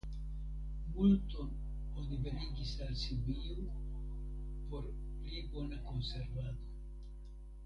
[0.93, 1.51] Multon
[2.03, 3.69] oni venigis al Sibiu
[4.73, 4.89] por
[5.21, 6.63] pli bona konservado.